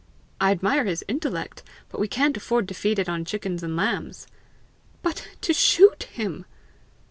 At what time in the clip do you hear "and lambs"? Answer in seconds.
3.61-4.25